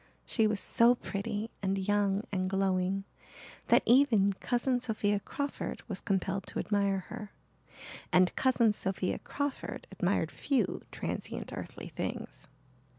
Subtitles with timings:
[0.25, 3.03] She was so pretty and young and glowing
[3.67, 7.31] that even Cousin Sophia Crawford was compelled to admire her
[8.11, 12.47] and Cousin Sophia Crawford admired few transient earthly things.